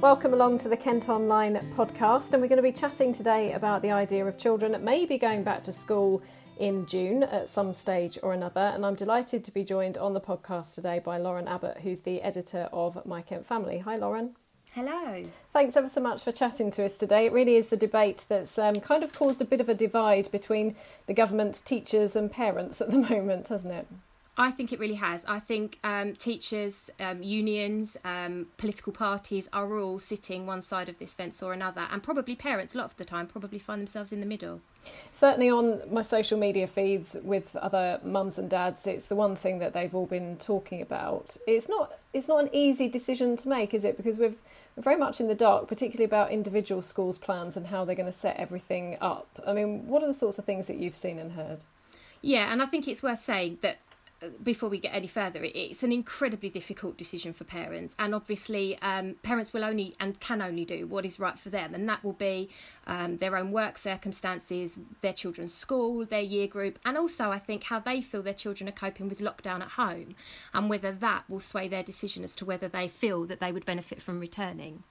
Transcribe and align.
Welcome 0.00 0.32
along 0.32 0.56
to 0.60 0.70
the 0.70 0.78
Kent 0.78 1.10
Online 1.10 1.56
podcast, 1.76 2.32
and 2.32 2.40
we're 2.40 2.48
going 2.48 2.56
to 2.56 2.62
be 2.62 2.72
chatting 2.72 3.12
today 3.12 3.52
about 3.52 3.82
the 3.82 3.90
idea 3.90 4.24
of 4.24 4.38
children 4.38 4.74
maybe 4.82 5.18
going 5.18 5.42
back 5.42 5.62
to 5.64 5.72
school 5.72 6.22
in 6.58 6.86
June 6.86 7.22
at 7.22 7.50
some 7.50 7.74
stage 7.74 8.18
or 8.22 8.32
another. 8.32 8.60
And 8.60 8.86
I'm 8.86 8.94
delighted 8.94 9.44
to 9.44 9.50
be 9.50 9.62
joined 9.62 9.98
on 9.98 10.14
the 10.14 10.20
podcast 10.20 10.74
today 10.74 11.00
by 11.00 11.18
Lauren 11.18 11.46
Abbott, 11.46 11.80
who's 11.82 12.00
the 12.00 12.22
editor 12.22 12.70
of 12.72 13.04
My 13.04 13.20
Kent 13.20 13.44
Family. 13.44 13.80
Hi, 13.80 13.96
Lauren. 13.96 14.36
Hello. 14.72 15.22
Thanks 15.52 15.76
ever 15.76 15.88
so 15.88 16.00
much 16.00 16.24
for 16.24 16.32
chatting 16.32 16.70
to 16.70 16.84
us 16.86 16.96
today. 16.96 17.26
It 17.26 17.32
really 17.34 17.56
is 17.56 17.68
the 17.68 17.76
debate 17.76 18.24
that's 18.26 18.58
um, 18.58 18.76
kind 18.76 19.04
of 19.04 19.12
caused 19.12 19.42
a 19.42 19.44
bit 19.44 19.60
of 19.60 19.68
a 19.68 19.74
divide 19.74 20.30
between 20.32 20.76
the 21.08 21.14
government, 21.14 21.60
teachers, 21.66 22.16
and 22.16 22.32
parents 22.32 22.80
at 22.80 22.90
the 22.90 22.96
moment, 23.10 23.48
hasn't 23.48 23.74
it? 23.74 23.86
I 24.40 24.50
think 24.50 24.72
it 24.72 24.80
really 24.80 24.94
has. 24.94 25.22
I 25.28 25.38
think 25.38 25.78
um, 25.84 26.14
teachers, 26.14 26.88
um, 26.98 27.22
unions, 27.22 27.98
um, 28.06 28.46
political 28.56 28.90
parties 28.90 29.50
are 29.52 29.78
all 29.78 29.98
sitting 29.98 30.46
one 30.46 30.62
side 30.62 30.88
of 30.88 30.98
this 30.98 31.12
fence 31.12 31.42
or 31.42 31.52
another, 31.52 31.86
and 31.92 32.02
probably 32.02 32.34
parents 32.34 32.74
a 32.74 32.78
lot 32.78 32.84
of 32.86 32.96
the 32.96 33.04
time 33.04 33.26
probably 33.26 33.58
find 33.58 33.82
themselves 33.82 34.12
in 34.12 34.20
the 34.20 34.26
middle. 34.26 34.62
Certainly 35.12 35.50
on 35.50 35.82
my 35.92 36.00
social 36.00 36.38
media 36.38 36.66
feeds 36.66 37.18
with 37.22 37.54
other 37.56 38.00
mums 38.02 38.38
and 38.38 38.48
dads, 38.48 38.86
it's 38.86 39.04
the 39.04 39.14
one 39.14 39.36
thing 39.36 39.58
that 39.58 39.74
they've 39.74 39.94
all 39.94 40.06
been 40.06 40.38
talking 40.38 40.80
about. 40.80 41.36
It's 41.46 41.68
not 41.68 41.98
it's 42.14 42.26
not 42.26 42.44
an 42.44 42.50
easy 42.54 42.88
decision 42.88 43.36
to 43.36 43.48
make, 43.50 43.74
is 43.74 43.84
it? 43.84 43.98
Because 43.98 44.18
we're 44.18 44.32
very 44.78 44.96
much 44.96 45.20
in 45.20 45.28
the 45.28 45.34
dark, 45.34 45.68
particularly 45.68 46.06
about 46.06 46.30
individual 46.30 46.80
schools' 46.80 47.18
plans 47.18 47.58
and 47.58 47.66
how 47.66 47.84
they're 47.84 47.94
going 47.94 48.06
to 48.06 48.12
set 48.12 48.38
everything 48.38 48.96
up. 49.02 49.28
I 49.46 49.52
mean, 49.52 49.86
what 49.86 50.02
are 50.02 50.06
the 50.06 50.14
sorts 50.14 50.38
of 50.38 50.46
things 50.46 50.66
that 50.68 50.78
you've 50.78 50.96
seen 50.96 51.18
and 51.18 51.32
heard? 51.32 51.58
Yeah, 52.22 52.50
and 52.50 52.62
I 52.62 52.66
think 52.66 52.88
it's 52.88 53.02
worth 53.02 53.22
saying 53.22 53.58
that 53.60 53.80
before 54.42 54.68
we 54.68 54.78
get 54.78 54.94
any 54.94 55.06
further, 55.06 55.40
it's 55.42 55.82
an 55.82 55.92
incredibly 55.92 56.50
difficult 56.50 56.96
decision 56.96 57.32
for 57.32 57.44
parents, 57.44 57.94
and 57.98 58.14
obviously, 58.14 58.78
um, 58.82 59.16
parents 59.22 59.52
will 59.52 59.64
only 59.64 59.94
and 59.98 60.20
can 60.20 60.42
only 60.42 60.64
do 60.64 60.86
what 60.86 61.06
is 61.06 61.18
right 61.18 61.38
for 61.38 61.50
them, 61.50 61.74
and 61.74 61.88
that 61.88 62.04
will 62.04 62.12
be 62.12 62.50
um, 62.86 63.16
their 63.16 63.36
own 63.36 63.50
work 63.50 63.78
circumstances, 63.78 64.78
their 65.00 65.12
children's 65.12 65.54
school, 65.54 66.04
their 66.04 66.20
year 66.20 66.46
group, 66.46 66.78
and 66.84 66.98
also, 66.98 67.30
I 67.30 67.38
think, 67.38 67.64
how 67.64 67.80
they 67.80 68.00
feel 68.00 68.22
their 68.22 68.34
children 68.34 68.68
are 68.68 68.72
coping 68.72 69.08
with 69.08 69.20
lockdown 69.20 69.62
at 69.62 69.70
home, 69.70 70.14
and 70.52 70.68
whether 70.68 70.92
that 70.92 71.24
will 71.28 71.40
sway 71.40 71.68
their 71.68 71.82
decision 71.82 72.24
as 72.24 72.36
to 72.36 72.44
whether 72.44 72.68
they 72.68 72.88
feel 72.88 73.24
that 73.26 73.40
they 73.40 73.52
would 73.52 73.64
benefit 73.64 74.02
from 74.02 74.20
returning. 74.20 74.84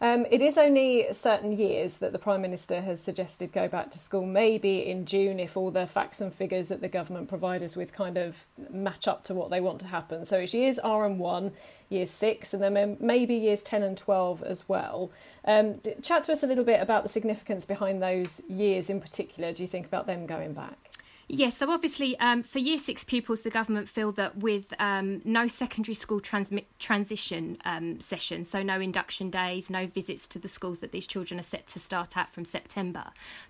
Um, 0.00 0.26
it 0.30 0.40
is 0.40 0.56
only 0.56 1.12
certain 1.12 1.52
years 1.52 1.98
that 1.98 2.12
the 2.12 2.18
Prime 2.18 2.40
Minister 2.40 2.80
has 2.82 3.00
suggested 3.00 3.52
go 3.52 3.66
back 3.66 3.90
to 3.90 3.98
school, 3.98 4.24
maybe 4.24 4.86
in 4.86 5.06
June 5.06 5.40
if 5.40 5.56
all 5.56 5.72
the 5.72 5.86
facts 5.86 6.20
and 6.20 6.32
figures 6.32 6.68
that 6.68 6.80
the 6.80 6.88
government 6.88 7.28
provide 7.28 7.62
us 7.62 7.76
with 7.76 7.92
kind 7.92 8.16
of 8.16 8.46
match 8.70 9.08
up 9.08 9.24
to 9.24 9.34
what 9.34 9.50
they 9.50 9.60
want 9.60 9.80
to 9.80 9.88
happen. 9.88 10.24
So 10.24 10.38
it's 10.38 10.54
years 10.54 10.78
R 10.78 11.04
and 11.04 11.18
1, 11.18 11.52
years 11.88 12.10
6, 12.10 12.54
and 12.54 12.62
then 12.62 12.96
maybe 13.00 13.34
years 13.34 13.62
10 13.64 13.82
and 13.82 13.98
12 13.98 14.42
as 14.44 14.68
well. 14.68 15.10
Um, 15.44 15.80
chat 16.00 16.22
to 16.24 16.32
us 16.32 16.44
a 16.44 16.46
little 16.46 16.64
bit 16.64 16.80
about 16.80 17.02
the 17.02 17.08
significance 17.08 17.66
behind 17.66 18.00
those 18.00 18.40
years 18.48 18.88
in 18.88 19.00
particular. 19.00 19.52
Do 19.52 19.64
you 19.64 19.68
think 19.68 19.86
about 19.86 20.06
them 20.06 20.26
going 20.26 20.52
back? 20.52 20.87
Yes, 21.30 21.58
so 21.58 21.70
obviously 21.70 22.18
um, 22.20 22.42
for 22.42 22.58
year 22.58 22.78
six 22.78 23.04
pupils, 23.04 23.42
the 23.42 23.50
government 23.50 23.86
feel 23.86 24.12
that 24.12 24.38
with 24.38 24.72
um, 24.78 25.20
no 25.26 25.46
secondary 25.46 25.94
school 25.94 26.22
transmi- 26.22 26.64
transition 26.78 27.58
um, 27.66 28.00
session, 28.00 28.44
so 28.44 28.62
no 28.62 28.80
induction 28.80 29.28
days, 29.28 29.68
no 29.68 29.86
visits 29.86 30.26
to 30.28 30.38
the 30.38 30.48
schools 30.48 30.80
that 30.80 30.90
these 30.90 31.06
children 31.06 31.38
are 31.38 31.42
set 31.42 31.66
to 31.66 31.78
start 31.78 32.16
at 32.16 32.32
from 32.32 32.46
September, 32.46 33.04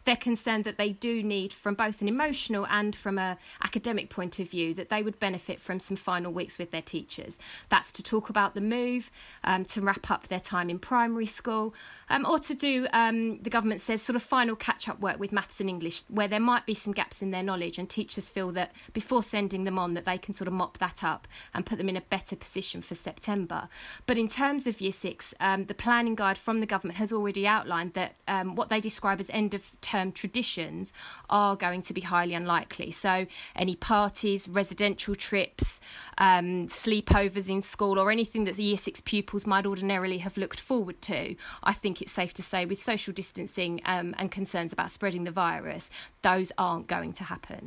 they're 0.04 0.16
concerned 0.16 0.64
that 0.64 0.76
they 0.76 0.90
do 0.90 1.22
need, 1.22 1.52
from 1.52 1.74
both 1.74 2.02
an 2.02 2.08
emotional 2.08 2.66
and 2.68 2.96
from 2.96 3.16
a 3.16 3.38
academic 3.62 4.10
point 4.10 4.40
of 4.40 4.50
view, 4.50 4.74
that 4.74 4.88
they 4.88 5.00
would 5.00 5.20
benefit 5.20 5.60
from 5.60 5.78
some 5.78 5.96
final 5.96 6.32
weeks 6.32 6.58
with 6.58 6.72
their 6.72 6.82
teachers. 6.82 7.38
That's 7.68 7.92
to 7.92 8.02
talk 8.02 8.28
about 8.28 8.54
the 8.56 8.60
move, 8.60 9.08
um, 9.44 9.64
to 9.66 9.80
wrap 9.80 10.10
up 10.10 10.26
their 10.26 10.40
time 10.40 10.68
in 10.68 10.80
primary 10.80 11.26
school, 11.26 11.76
um, 12.10 12.26
or 12.26 12.40
to 12.40 12.54
do, 12.56 12.88
um, 12.92 13.38
the 13.40 13.50
government 13.50 13.80
says, 13.80 14.02
sort 14.02 14.16
of 14.16 14.22
final 14.24 14.56
catch 14.56 14.88
up 14.88 14.98
work 14.98 15.20
with 15.20 15.30
maths 15.30 15.60
and 15.60 15.70
English, 15.70 16.02
where 16.08 16.26
there 16.26 16.40
might 16.40 16.66
be 16.66 16.74
some 16.74 16.92
gaps 16.92 17.22
in 17.22 17.30
their 17.30 17.44
knowledge 17.44 17.67
knowledge 17.68 17.78
and 17.78 17.90
teachers 17.90 18.30
feel 18.30 18.50
that 18.52 18.72
before 18.92 19.22
sending 19.22 19.64
them 19.64 19.78
on 19.78 19.94
that 19.94 20.04
they 20.04 20.18
can 20.18 20.32
sort 20.34 20.48
of 20.48 20.54
mop 20.54 20.78
that 20.78 21.04
up 21.04 21.28
and 21.54 21.66
put 21.66 21.78
them 21.78 21.88
in 21.88 21.96
a 21.96 22.00
better 22.00 22.36
position 22.36 22.80
for 22.82 22.94
September. 22.94 23.68
But 24.06 24.16
in 24.16 24.28
terms 24.28 24.66
of 24.66 24.80
year 24.80 24.92
six, 24.92 25.34
um, 25.40 25.66
the 25.66 25.74
planning 25.74 26.14
guide 26.14 26.38
from 26.38 26.60
the 26.60 26.66
government 26.66 26.98
has 26.98 27.12
already 27.12 27.46
outlined 27.46 27.92
that 27.94 28.14
um, 28.26 28.54
what 28.56 28.68
they 28.68 28.80
describe 28.80 29.20
as 29.20 29.30
end 29.30 29.54
of 29.54 29.62
term 29.80 30.12
traditions 30.12 30.92
are 31.28 31.56
going 31.56 31.82
to 31.82 31.92
be 31.92 32.00
highly 32.00 32.34
unlikely. 32.34 32.90
So 32.90 33.26
any 33.54 33.76
parties, 33.76 34.48
residential 34.48 35.14
trips, 35.14 35.80
um, 36.16 36.68
sleepovers 36.68 37.48
in 37.48 37.62
school 37.62 37.98
or 37.98 38.10
anything 38.10 38.44
that 38.44 38.56
the 38.56 38.62
year 38.62 38.78
six 38.78 39.00
pupils 39.00 39.46
might 39.46 39.66
ordinarily 39.66 40.18
have 40.18 40.36
looked 40.38 40.60
forward 40.60 41.02
to, 41.02 41.36
I 41.62 41.74
think 41.74 42.00
it's 42.00 42.12
safe 42.12 42.32
to 42.34 42.42
say 42.42 42.64
with 42.64 42.82
social 42.82 43.12
distancing 43.12 43.80
um, 43.84 44.14
and 44.18 44.30
concerns 44.30 44.72
about 44.72 44.90
spreading 44.90 45.24
the 45.24 45.30
virus, 45.30 45.90
those 46.22 46.50
aren't 46.56 46.86
going 46.86 47.12
to 47.14 47.24
happen. 47.24 47.57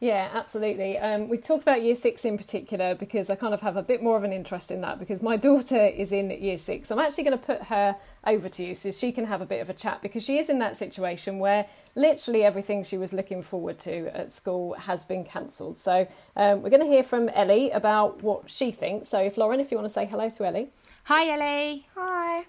Yeah, 0.00 0.30
absolutely. 0.32 0.98
Um, 0.98 1.28
we 1.28 1.38
talk 1.38 1.62
about 1.62 1.82
year 1.82 1.94
six 1.94 2.24
in 2.24 2.36
particular 2.36 2.94
because 2.94 3.30
I 3.30 3.34
kind 3.34 3.54
of 3.54 3.60
have 3.62 3.76
a 3.76 3.82
bit 3.82 4.02
more 4.02 4.16
of 4.16 4.24
an 4.24 4.32
interest 4.32 4.70
in 4.70 4.80
that 4.82 4.98
because 4.98 5.22
my 5.22 5.36
daughter 5.48 5.86
is 5.86 6.12
in 6.12 6.30
year 6.30 6.58
six. 6.58 6.90
I'm 6.90 6.98
actually 6.98 7.24
going 7.24 7.38
to 7.38 7.44
put 7.44 7.62
her 7.64 7.96
over 8.26 8.48
to 8.48 8.64
you 8.64 8.74
so 8.74 8.90
she 8.90 9.12
can 9.12 9.26
have 9.26 9.40
a 9.40 9.46
bit 9.46 9.60
of 9.60 9.70
a 9.70 9.72
chat 9.72 10.02
because 10.02 10.24
she 10.24 10.38
is 10.38 10.48
in 10.48 10.58
that 10.58 10.76
situation 10.76 11.38
where 11.38 11.66
literally 11.94 12.44
everything 12.44 12.82
she 12.82 12.98
was 12.98 13.12
looking 13.12 13.42
forward 13.42 13.78
to 13.80 14.08
at 14.16 14.32
school 14.32 14.74
has 14.74 15.04
been 15.04 15.24
cancelled. 15.24 15.78
So 15.78 16.06
um, 16.36 16.62
we're 16.62 16.70
going 16.70 16.82
to 16.82 16.88
hear 16.88 17.02
from 17.02 17.28
Ellie 17.30 17.70
about 17.70 18.22
what 18.22 18.50
she 18.50 18.70
thinks. 18.70 19.08
So 19.08 19.20
if 19.20 19.36
Lauren, 19.36 19.60
if 19.60 19.70
you 19.70 19.76
want 19.76 19.86
to 19.86 19.94
say 19.94 20.06
hello 20.06 20.28
to 20.28 20.44
Ellie. 20.44 20.70
Hi, 21.04 21.28
Ellie. 21.30 21.86
Hi 21.94 22.46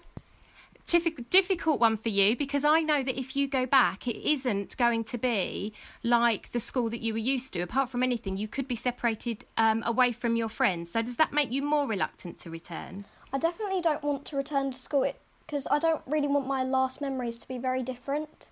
difficult 0.88 1.80
one 1.80 1.96
for 1.96 2.08
you 2.08 2.36
because 2.36 2.64
I 2.64 2.80
know 2.80 3.02
that 3.02 3.18
if 3.18 3.36
you 3.36 3.46
go 3.46 3.66
back, 3.66 4.08
it 4.08 4.16
isn't 4.16 4.76
going 4.76 5.04
to 5.04 5.18
be 5.18 5.72
like 6.02 6.52
the 6.52 6.60
school 6.60 6.88
that 6.90 7.00
you 7.00 7.12
were 7.12 7.18
used 7.18 7.52
to. 7.52 7.60
Apart 7.60 7.88
from 7.88 8.02
anything, 8.02 8.36
you 8.36 8.48
could 8.48 8.66
be 8.66 8.76
separated 8.76 9.44
um, 9.56 9.82
away 9.86 10.12
from 10.12 10.36
your 10.36 10.48
friends. 10.48 10.90
So, 10.90 11.02
does 11.02 11.16
that 11.16 11.32
make 11.32 11.52
you 11.52 11.62
more 11.62 11.86
reluctant 11.86 12.38
to 12.38 12.50
return? 12.50 13.04
I 13.32 13.38
definitely 13.38 13.80
don't 13.80 14.02
want 14.02 14.24
to 14.26 14.36
return 14.36 14.70
to 14.70 14.78
school 14.78 15.12
because 15.46 15.66
I 15.70 15.78
don't 15.78 16.02
really 16.06 16.28
want 16.28 16.46
my 16.46 16.64
last 16.64 17.00
memories 17.00 17.38
to 17.38 17.48
be 17.48 17.58
very 17.58 17.82
different. 17.82 18.50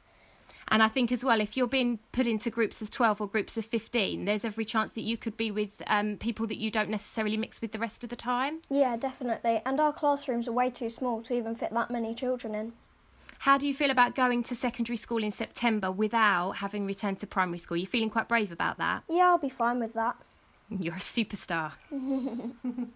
And 0.68 0.82
I 0.82 0.88
think 0.88 1.12
as 1.12 1.22
well, 1.24 1.40
if 1.40 1.56
you're 1.56 1.66
being 1.66 2.00
put 2.12 2.26
into 2.26 2.50
groups 2.50 2.82
of 2.82 2.90
12 2.90 3.20
or 3.20 3.28
groups 3.28 3.56
of 3.56 3.64
15, 3.64 4.24
there's 4.24 4.44
every 4.44 4.64
chance 4.64 4.92
that 4.92 5.02
you 5.02 5.16
could 5.16 5.36
be 5.36 5.50
with 5.50 5.80
um, 5.86 6.16
people 6.16 6.46
that 6.48 6.58
you 6.58 6.70
don't 6.70 6.90
necessarily 6.90 7.36
mix 7.36 7.60
with 7.60 7.72
the 7.72 7.78
rest 7.78 8.02
of 8.02 8.10
the 8.10 8.16
time. 8.16 8.60
Yeah, 8.68 8.96
definitely. 8.96 9.62
And 9.64 9.78
our 9.78 9.92
classrooms 9.92 10.48
are 10.48 10.52
way 10.52 10.70
too 10.70 10.88
small 10.88 11.22
to 11.22 11.34
even 11.34 11.54
fit 11.54 11.72
that 11.72 11.90
many 11.90 12.14
children 12.14 12.54
in. 12.54 12.72
How 13.40 13.58
do 13.58 13.68
you 13.68 13.74
feel 13.74 13.90
about 13.90 14.14
going 14.14 14.42
to 14.44 14.56
secondary 14.56 14.96
school 14.96 15.22
in 15.22 15.30
September 15.30 15.90
without 15.90 16.52
having 16.52 16.86
returned 16.86 17.18
to 17.20 17.26
primary 17.26 17.58
school? 17.58 17.76
You're 17.76 17.86
feeling 17.86 18.10
quite 18.10 18.28
brave 18.28 18.50
about 18.50 18.78
that? 18.78 19.04
Yeah, 19.08 19.28
I'll 19.28 19.38
be 19.38 19.48
fine 19.48 19.78
with 19.78 19.94
that. 19.94 20.16
You're 20.70 20.94
a 20.94 20.98
superstar. 20.98 21.72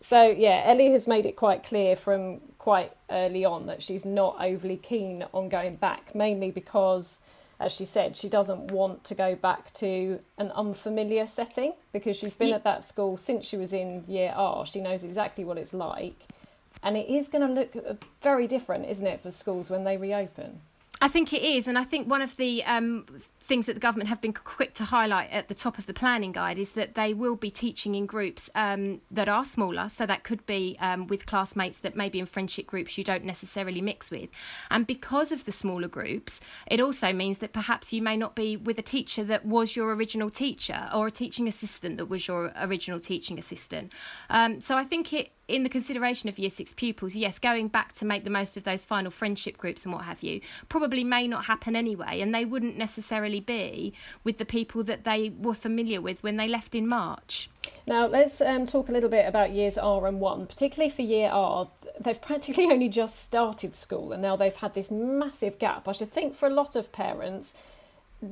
so, 0.00 0.22
yeah, 0.30 0.62
Ellie 0.64 0.92
has 0.92 1.08
made 1.08 1.26
it 1.26 1.34
quite 1.34 1.64
clear 1.64 1.96
from 1.96 2.40
quite 2.58 2.92
early 3.08 3.44
on 3.44 3.66
that 3.66 3.82
she's 3.82 4.04
not 4.04 4.36
overly 4.40 4.76
keen 4.76 5.24
on 5.32 5.48
going 5.48 5.74
back, 5.76 6.14
mainly 6.14 6.50
because, 6.50 7.20
as 7.60 7.72
she 7.72 7.84
said, 7.84 8.16
she 8.16 8.28
doesn't 8.28 8.70
want 8.70 9.04
to 9.04 9.14
go 9.14 9.34
back 9.34 9.72
to 9.74 10.20
an 10.36 10.50
unfamiliar 10.50 11.26
setting 11.26 11.72
because 11.92 12.16
she's 12.16 12.34
been 12.34 12.52
at 12.52 12.64
that 12.64 12.82
school 12.82 13.16
since 13.16 13.46
she 13.46 13.56
was 13.56 13.72
in 13.72 14.04
year 14.06 14.32
R. 14.34 14.66
She 14.66 14.80
knows 14.80 15.04
exactly 15.04 15.44
what 15.44 15.56
it's 15.56 15.72
like. 15.72 16.16
And 16.82 16.96
it 16.96 17.08
is 17.08 17.28
going 17.28 17.46
to 17.46 17.52
look 17.52 17.74
uh, 17.76 17.94
very 18.22 18.46
different, 18.46 18.86
isn't 18.86 19.06
it, 19.06 19.20
for 19.20 19.30
schools 19.30 19.70
when 19.70 19.84
they 19.84 19.96
reopen? 19.96 20.60
I 21.00 21.08
think 21.08 21.32
it 21.32 21.42
is, 21.42 21.68
and 21.68 21.78
I 21.78 21.84
think 21.84 22.08
one 22.08 22.22
of 22.22 22.36
the 22.36 22.64
um, 22.64 23.06
things 23.48 23.64
that 23.64 23.72
the 23.72 23.80
government 23.80 24.10
have 24.10 24.20
been 24.20 24.34
quick 24.34 24.74
to 24.74 24.84
highlight 24.84 25.30
at 25.30 25.48
the 25.48 25.54
top 25.54 25.78
of 25.78 25.86
the 25.86 25.94
planning 25.94 26.32
guide 26.32 26.58
is 26.58 26.72
that 26.72 26.94
they 26.94 27.14
will 27.14 27.34
be 27.34 27.50
teaching 27.50 27.94
in 27.94 28.04
groups 28.04 28.50
um, 28.54 29.00
that 29.10 29.26
are 29.26 29.44
smaller. 29.44 29.88
So 29.88 30.04
that 30.04 30.22
could 30.22 30.44
be 30.44 30.76
um, 30.80 31.06
with 31.06 31.24
classmates 31.24 31.80
that 31.80 31.96
maybe 31.96 32.20
in 32.20 32.26
friendship 32.26 32.66
groups 32.66 32.98
you 32.98 33.04
don't 33.04 33.24
necessarily 33.24 33.80
mix 33.80 34.10
with. 34.10 34.28
And 34.70 34.86
because 34.86 35.32
of 35.32 35.46
the 35.46 35.52
smaller 35.52 35.88
groups, 35.88 36.40
it 36.66 36.78
also 36.78 37.12
means 37.12 37.38
that 37.38 37.54
perhaps 37.54 37.90
you 37.92 38.02
may 38.02 38.18
not 38.18 38.36
be 38.36 38.56
with 38.56 38.78
a 38.78 38.82
teacher 38.82 39.24
that 39.24 39.46
was 39.46 39.74
your 39.74 39.94
original 39.94 40.28
teacher 40.28 40.90
or 40.94 41.06
a 41.06 41.10
teaching 41.10 41.48
assistant 41.48 41.96
that 41.96 42.06
was 42.06 42.28
your 42.28 42.52
original 42.60 43.00
teaching 43.00 43.38
assistant. 43.38 43.92
Um, 44.28 44.60
so 44.60 44.76
I 44.76 44.84
think 44.84 45.14
it 45.14 45.32
in 45.48 45.62
the 45.62 45.68
consideration 45.70 46.28
of 46.28 46.38
year 46.38 46.50
six 46.50 46.74
pupils, 46.74 47.16
yes, 47.16 47.38
going 47.38 47.68
back 47.68 47.94
to 47.94 48.04
make 48.04 48.24
the 48.24 48.30
most 48.30 48.56
of 48.56 48.64
those 48.64 48.84
final 48.84 49.10
friendship 49.10 49.56
groups 49.56 49.84
and 49.84 49.94
what 49.94 50.04
have 50.04 50.22
you, 50.22 50.40
probably 50.68 51.02
may 51.02 51.26
not 51.26 51.46
happen 51.46 51.74
anyway, 51.74 52.20
and 52.20 52.34
they 52.34 52.44
wouldn't 52.44 52.76
necessarily 52.76 53.40
be 53.40 53.94
with 54.22 54.36
the 54.36 54.44
people 54.44 54.84
that 54.84 55.04
they 55.04 55.30
were 55.30 55.54
familiar 55.54 56.00
with 56.02 56.22
when 56.22 56.36
they 56.36 56.46
left 56.46 56.74
in 56.74 56.86
March. 56.86 57.48
Now, 57.86 58.06
let's 58.06 58.42
um, 58.42 58.66
talk 58.66 58.90
a 58.90 58.92
little 58.92 59.08
bit 59.08 59.26
about 59.26 59.52
years 59.52 59.78
R 59.78 60.06
and 60.06 60.20
1, 60.20 60.46
particularly 60.46 60.90
for 60.90 61.02
year 61.02 61.30
R. 61.30 61.68
They've 61.98 62.20
practically 62.20 62.64
only 62.70 62.90
just 62.90 63.20
started 63.20 63.74
school 63.74 64.12
and 64.12 64.20
now 64.20 64.36
they've 64.36 64.54
had 64.54 64.74
this 64.74 64.90
massive 64.90 65.58
gap. 65.58 65.88
I 65.88 65.92
should 65.92 66.12
think 66.12 66.34
for 66.34 66.46
a 66.46 66.52
lot 66.52 66.76
of 66.76 66.92
parents, 66.92 67.56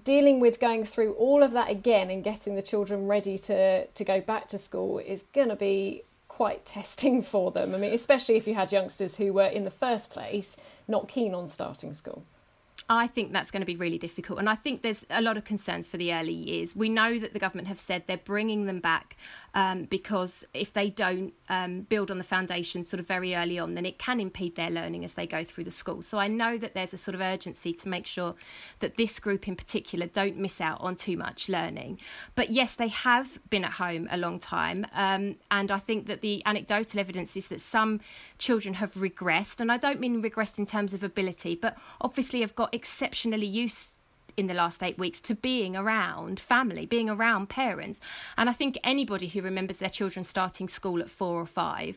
dealing 0.04 0.40
with 0.40 0.60
going 0.60 0.84
through 0.84 1.12
all 1.14 1.42
of 1.42 1.52
that 1.52 1.70
again 1.70 2.10
and 2.10 2.22
getting 2.22 2.56
the 2.56 2.62
children 2.62 3.06
ready 3.06 3.38
to, 3.38 3.86
to 3.86 4.04
go 4.04 4.20
back 4.20 4.48
to 4.48 4.58
school 4.58 4.98
is 4.98 5.22
going 5.22 5.48
to 5.48 5.56
be 5.56 6.02
quite 6.36 6.66
testing 6.76 7.22
for 7.22 7.50
them. 7.50 7.74
I 7.74 7.78
mean, 7.78 7.94
especially 7.94 8.36
if 8.36 8.46
you 8.46 8.54
had 8.54 8.70
youngsters 8.70 9.16
who 9.16 9.32
were 9.32 9.46
in 9.46 9.64
the 9.64 9.70
first 9.70 10.12
place 10.12 10.56
not 10.86 11.08
keen 11.08 11.34
on 11.34 11.48
starting 11.48 11.94
school. 11.94 12.24
I 12.88 13.08
think 13.08 13.32
that's 13.32 13.50
going 13.50 13.62
to 13.62 13.66
be 13.66 13.74
really 13.74 13.98
difficult. 13.98 14.38
And 14.38 14.48
I 14.48 14.54
think 14.54 14.82
there's 14.82 15.04
a 15.10 15.20
lot 15.20 15.36
of 15.36 15.44
concerns 15.44 15.88
for 15.88 15.96
the 15.96 16.14
early 16.14 16.32
years. 16.32 16.76
We 16.76 16.88
know 16.88 17.18
that 17.18 17.32
the 17.32 17.40
government 17.40 17.66
have 17.66 17.80
said 17.80 18.04
they're 18.06 18.16
bringing 18.16 18.66
them 18.66 18.78
back 18.78 19.16
um, 19.54 19.84
because 19.84 20.44
if 20.54 20.72
they 20.72 20.90
don't 20.90 21.34
um, 21.48 21.80
build 21.80 22.12
on 22.12 22.18
the 22.18 22.24
foundation 22.24 22.84
sort 22.84 23.00
of 23.00 23.08
very 23.08 23.34
early 23.34 23.58
on, 23.58 23.74
then 23.74 23.86
it 23.86 23.98
can 23.98 24.20
impede 24.20 24.54
their 24.54 24.70
learning 24.70 25.04
as 25.04 25.14
they 25.14 25.26
go 25.26 25.42
through 25.42 25.64
the 25.64 25.70
school. 25.72 26.00
So 26.00 26.18
I 26.18 26.28
know 26.28 26.56
that 26.58 26.74
there's 26.74 26.94
a 26.94 26.98
sort 26.98 27.16
of 27.16 27.20
urgency 27.20 27.72
to 27.72 27.88
make 27.88 28.06
sure 28.06 28.36
that 28.78 28.96
this 28.96 29.18
group 29.18 29.48
in 29.48 29.56
particular 29.56 30.06
don't 30.06 30.36
miss 30.36 30.60
out 30.60 30.80
on 30.80 30.94
too 30.94 31.16
much 31.16 31.48
learning. 31.48 31.98
But 32.36 32.50
yes, 32.50 32.76
they 32.76 32.88
have 32.88 33.40
been 33.50 33.64
at 33.64 33.72
home 33.72 34.06
a 34.12 34.16
long 34.16 34.38
time. 34.38 34.86
Um, 34.94 35.36
and 35.50 35.72
I 35.72 35.78
think 35.78 36.06
that 36.06 36.20
the 36.20 36.40
anecdotal 36.46 37.00
evidence 37.00 37.36
is 37.36 37.48
that 37.48 37.60
some 37.60 38.00
children 38.38 38.74
have 38.74 38.94
regressed. 38.94 39.60
And 39.60 39.72
I 39.72 39.76
don't 39.76 39.98
mean 39.98 40.22
regressed 40.22 40.60
in 40.60 40.66
terms 40.66 40.94
of 40.94 41.02
ability, 41.02 41.56
but 41.56 41.76
obviously 42.00 42.42
have 42.42 42.54
got 42.54 42.75
exceptionally 42.76 43.46
used 43.46 43.98
in 44.36 44.46
the 44.46 44.54
last 44.54 44.82
eight 44.82 44.98
weeks 44.98 45.20
to 45.22 45.34
being 45.34 45.74
around 45.74 46.38
family, 46.38 46.86
being 46.86 47.08
around 47.08 47.48
parents. 47.48 48.00
And 48.36 48.50
I 48.50 48.52
think 48.52 48.78
anybody 48.84 49.28
who 49.28 49.40
remembers 49.40 49.78
their 49.78 49.88
children 49.88 50.24
starting 50.24 50.68
school 50.68 51.00
at 51.00 51.10
four 51.10 51.40
or 51.40 51.46
five 51.46 51.96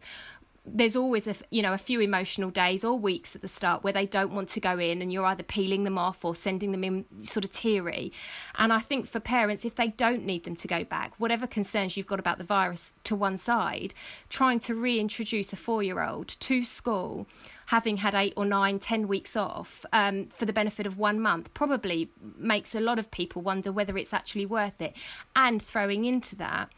there's 0.66 0.96
always 0.96 1.28
a 1.28 1.36
you 1.50 1.62
know 1.62 1.74
a 1.74 1.78
few 1.78 2.00
emotional 2.00 2.50
days 2.50 2.84
or 2.84 2.98
weeks 2.98 3.36
at 3.36 3.42
the 3.42 3.48
start 3.48 3.84
where 3.84 3.94
they 3.94 4.06
don't 4.06 4.32
want 4.32 4.50
to 4.50 4.60
go 4.60 4.78
in 4.78 5.02
and 5.02 5.12
you're 5.12 5.26
either 5.26 5.44
peeling 5.44 5.84
them 5.84 5.98
off 5.98 6.24
or 6.24 6.36
sending 6.36 6.72
them 6.72 6.84
in 6.84 7.06
sort 7.24 7.44
of 7.44 7.52
teary 7.52 8.12
and 8.58 8.72
i 8.72 8.80
think 8.80 9.08
for 9.08 9.20
parents 9.20 9.66
if 9.66 9.76
they 9.76 9.88
don't 9.88 10.26
need 10.26 10.44
them 10.44 10.56
to 10.56 10.68
go 10.68 10.84
back 10.84 11.14
whatever 11.18 11.48
concerns 11.48 11.96
you've 11.96 12.08
got 12.08 12.20
about 12.20 12.38
the 12.38 12.44
virus 12.44 12.94
to 13.04 13.16
one 13.16 13.38
side 13.38 13.94
trying 14.30 14.60
to 14.60 14.76
reintroduce 14.76 15.54
a 15.54 15.56
4-year-old 15.56 16.28
to 16.28 16.64
school 16.64 17.26
having 17.70 17.98
had 17.98 18.16
eight 18.16 18.34
or 18.36 18.46
nine, 18.46 18.80
ten 18.80 19.08
weeks 19.08 19.36
off 19.36 19.86
um, 19.94 20.26
for 20.30 20.46
the 20.46 20.54
benefit 20.54 20.88
of 20.88 20.98
one 20.98 21.20
month 21.20 21.54
probably 21.54 22.10
makes 22.36 22.74
a 22.74 22.80
lot 22.80 22.98
of 22.98 23.12
people 23.12 23.44
wonder 23.44 23.72
whether 23.72 23.96
it's 23.96 24.12
actually 24.12 24.46
worth 24.46 24.82
it. 24.82 24.96
And 25.36 25.62
throwing 25.62 26.06
into 26.06 26.36
that, 26.38 26.70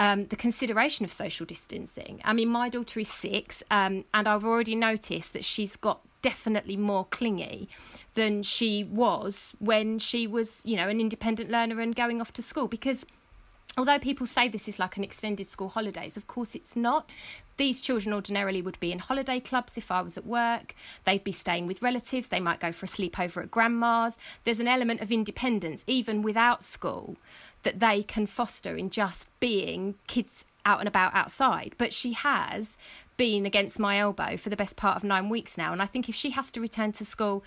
um, 0.00 0.26
the 0.26 0.36
consideration 0.36 1.04
of 1.04 1.12
social 1.12 1.46
distancing. 1.46 2.20
I 2.24 2.32
mean, 2.32 2.48
my 2.48 2.68
daughter 2.68 2.98
is 2.98 3.08
six, 3.08 3.62
um, 3.70 4.04
and 4.12 4.26
I've 4.26 4.44
already 4.44 4.74
noticed 4.74 5.34
that 5.34 5.44
she's 5.44 5.76
got 5.76 6.00
definitely 6.20 6.76
more 6.76 7.04
clingy 7.04 7.68
than 8.14 8.42
she 8.42 8.82
was 8.82 9.54
when 9.60 10.00
she 10.00 10.26
was, 10.26 10.62
you 10.64 10.74
know, 10.76 10.88
an 10.88 10.98
independent 10.98 11.48
learner 11.48 11.80
and 11.80 11.94
going 11.94 12.20
off 12.20 12.32
to 12.32 12.42
school 12.42 12.66
because 12.66 13.06
although 13.76 13.98
people 13.98 14.26
say 14.26 14.48
this 14.48 14.68
is 14.68 14.78
like 14.78 14.96
an 14.96 15.04
extended 15.04 15.46
school 15.46 15.68
holidays, 15.68 16.16
of 16.16 16.26
course 16.26 16.54
it's 16.54 16.76
not. 16.76 17.10
These 17.56 17.80
children 17.80 18.14
ordinarily 18.14 18.62
would 18.62 18.80
be 18.80 18.92
in 18.92 18.98
holiday 18.98 19.40
clubs 19.40 19.76
if 19.76 19.90
I 19.90 20.02
was 20.02 20.16
at 20.16 20.26
work. 20.26 20.74
They'd 21.04 21.24
be 21.24 21.32
staying 21.32 21.66
with 21.66 21.82
relatives. 21.82 22.28
They 22.28 22.40
might 22.40 22.60
go 22.60 22.72
for 22.72 22.86
a 22.86 22.88
sleepover 22.88 23.42
at 23.42 23.50
grandma's. 23.50 24.16
There's 24.44 24.60
an 24.60 24.68
element 24.68 25.00
of 25.00 25.12
independence, 25.12 25.84
even 25.86 26.22
without 26.22 26.64
school, 26.64 27.16
that 27.62 27.80
they 27.80 28.02
can 28.02 28.26
foster 28.26 28.76
in 28.76 28.90
just 28.90 29.28
being 29.38 29.94
kids 30.08 30.44
out 30.66 30.80
and 30.80 30.88
about 30.88 31.14
outside. 31.14 31.74
But 31.78 31.92
she 31.92 32.12
has 32.14 32.76
been 33.16 33.46
against 33.46 33.78
my 33.78 33.98
elbow 33.98 34.36
for 34.36 34.50
the 34.50 34.56
best 34.56 34.76
part 34.76 34.96
of 34.96 35.04
nine 35.04 35.28
weeks 35.28 35.56
now. 35.56 35.72
And 35.72 35.80
I 35.80 35.86
think 35.86 36.08
if 36.08 36.14
she 36.14 36.30
has 36.30 36.50
to 36.52 36.60
return 36.60 36.92
to 36.92 37.04
school, 37.04 37.44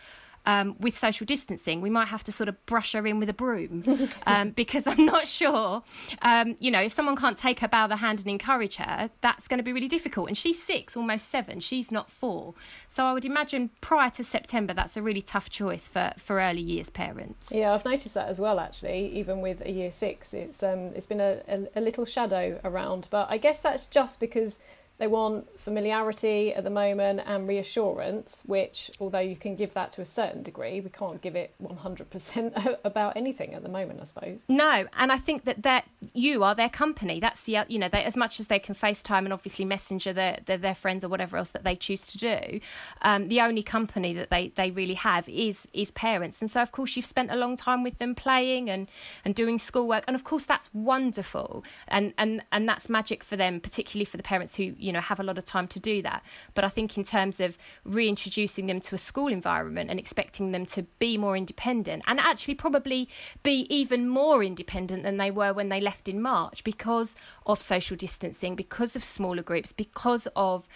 um, 0.47 0.77
with 0.79 0.97
social 0.97 1.25
distancing, 1.25 1.81
we 1.81 1.89
might 1.89 2.07
have 2.07 2.23
to 2.23 2.31
sort 2.31 2.47
of 2.47 2.65
brush 2.65 2.93
her 2.93 3.05
in 3.05 3.19
with 3.19 3.29
a 3.29 3.33
broom 3.33 3.83
um, 4.25 4.51
because 4.51 4.87
I'm 4.87 5.05
not 5.05 5.27
sure, 5.27 5.83
um, 6.21 6.55
you 6.59 6.71
know, 6.71 6.81
if 6.81 6.93
someone 6.93 7.17
can't 7.17 7.37
take 7.37 7.59
her 7.59 7.67
by 7.67 7.85
the 7.85 7.97
hand 7.97 8.19
and 8.19 8.29
encourage 8.29 8.77
her, 8.77 9.11
that's 9.19 9.47
going 9.49 9.57
to 9.57 9.63
be 9.63 9.73
really 9.73 9.89
difficult. 9.89 10.29
And 10.29 10.37
she's 10.37 10.63
six, 10.63 10.95
almost 10.95 11.27
seven. 11.29 11.59
She's 11.59 11.91
not 11.91 12.09
four. 12.09 12.53
So 12.87 13.03
I 13.03 13.11
would 13.11 13.25
imagine 13.25 13.71
prior 13.81 14.09
to 14.11 14.23
September, 14.23 14.73
that's 14.73 14.95
a 14.95 15.01
really 15.01 15.21
tough 15.21 15.49
choice 15.49 15.89
for, 15.89 16.13
for 16.17 16.39
early 16.39 16.61
years 16.61 16.89
parents. 16.89 17.51
Yeah, 17.51 17.73
I've 17.73 17.83
noticed 17.83 18.15
that 18.15 18.29
as 18.29 18.39
well, 18.39 18.61
actually, 18.61 19.13
even 19.17 19.41
with 19.41 19.61
a 19.65 19.71
year 19.71 19.91
six. 19.91 20.33
It's, 20.33 20.63
um, 20.63 20.91
it's 20.95 21.07
been 21.07 21.19
a, 21.19 21.41
a, 21.49 21.67
a 21.75 21.81
little 21.81 22.05
shadow 22.05 22.61
around. 22.63 23.09
But 23.11 23.27
I 23.33 23.37
guess 23.37 23.59
that's 23.59 23.85
just 23.85 24.21
because 24.21 24.59
they 24.97 25.07
want 25.07 25.59
familiarity 25.59 26.53
at 26.53 26.63
the 26.63 26.69
moment 26.69 27.21
and 27.25 27.47
reassurance, 27.47 28.43
which, 28.45 28.89
although 28.99 29.19
you 29.19 29.35
can 29.35 29.55
give 29.55 29.73
that 29.75 29.91
to 29.93 30.01
a 30.01 30.05
certain 30.05 30.41
degree, 30.41 30.79
we 30.81 30.89
can't 30.89 31.21
give 31.21 31.35
it 31.35 31.53
100% 31.61 32.77
about 32.83 33.15
anything 33.15 33.53
at 33.53 33.61
the 33.61 33.69
moment, 33.69 33.99
I 34.01 34.05
suppose. 34.05 34.43
No, 34.47 34.85
and 34.97 35.11
I 35.11 35.17
think 35.17 35.45
that 35.45 35.61
that 35.63 35.85
you 36.13 36.43
are 36.43 36.55
their 36.55 36.69
company. 36.69 37.19
That's 37.19 37.43
the, 37.43 37.59
you 37.67 37.77
know, 37.77 37.89
they, 37.89 38.03
as 38.03 38.17
much 38.17 38.39
as 38.39 38.47
they 38.47 38.59
can 38.59 38.73
FaceTime 38.73 39.19
and 39.19 39.33
obviously 39.33 39.65
Messenger 39.65 40.13
their, 40.13 40.39
their, 40.45 40.57
their 40.57 40.75
friends 40.75 41.03
or 41.03 41.09
whatever 41.09 41.37
else 41.37 41.51
that 41.51 41.63
they 41.63 41.75
choose 41.75 42.07
to 42.07 42.17
do, 42.17 42.59
um, 43.03 43.27
the 43.27 43.41
only 43.41 43.61
company 43.61 44.13
that 44.13 44.29
they, 44.31 44.49
they 44.49 44.71
really 44.71 44.95
have 44.95 45.29
is 45.29 45.67
is 45.73 45.91
parents. 45.91 46.41
And 46.41 46.49
so, 46.49 46.61
of 46.61 46.71
course, 46.71 46.95
you've 46.95 47.05
spent 47.05 47.31
a 47.31 47.35
long 47.35 47.55
time 47.55 47.83
with 47.83 47.99
them 47.99 48.15
playing 48.15 48.69
and, 48.69 48.89
and 49.23 49.35
doing 49.35 49.59
schoolwork. 49.59 50.03
And 50.07 50.15
of 50.15 50.23
course, 50.23 50.45
that's 50.45 50.73
wonderful. 50.73 51.63
And, 51.87 52.13
and, 52.17 52.41
and 52.51 52.67
that's 52.67 52.89
magic 52.89 53.23
for 53.23 53.35
them, 53.35 53.59
particularly 53.59 54.05
for 54.05 54.17
the 54.17 54.23
parents 54.23 54.55
who, 54.55 54.73
you 54.87 54.93
know 54.93 55.01
have 55.01 55.19
a 55.19 55.23
lot 55.23 55.37
of 55.37 55.45
time 55.45 55.67
to 55.67 55.79
do 55.79 56.01
that. 56.01 56.23
But 56.53 56.63
i 56.63 56.69
think 56.69 56.97
in 56.97 57.03
terms 57.03 57.39
of 57.39 57.57
reintroducing 57.83 58.67
them 58.67 58.79
to 58.79 58.95
a 58.95 58.97
school 58.97 59.27
environment 59.27 59.89
and 59.89 59.99
expecting 59.99 60.51
them 60.51 60.65
to 60.67 60.83
be 60.99 61.17
more 61.17 61.35
independent 61.35 62.03
and 62.07 62.19
actually 62.19 62.55
probably 62.55 63.09
be 63.43 63.67
even 63.69 64.07
more 64.07 64.43
independent 64.43 65.03
than 65.03 65.17
they 65.17 65.31
were 65.31 65.53
when 65.53 65.69
they 65.69 65.81
left 65.81 66.07
in 66.07 66.21
march 66.21 66.63
because 66.63 67.15
of 67.45 67.61
social 67.61 67.97
distancing 67.97 68.55
because 68.55 68.95
of 68.95 69.03
smaller 69.03 69.43
groups 69.43 69.71
because 69.71 70.27
of 70.35 70.67